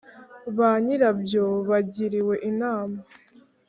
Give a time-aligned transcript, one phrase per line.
[0.57, 2.97] ba nyirabyo bagiriwe inama